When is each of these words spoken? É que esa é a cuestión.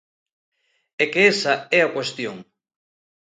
É 1.03 1.05
que 1.11 1.21
esa 1.33 1.55
é 1.77 1.79
a 1.83 1.91
cuestión. 1.95 2.37